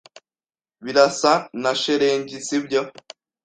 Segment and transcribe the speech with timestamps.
[0.83, 2.81] Birasa na shelegi, sibyo?